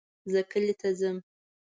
زه 0.31 0.39
کلي 0.51 0.73
ته 0.79 0.87
ځم 0.99 1.17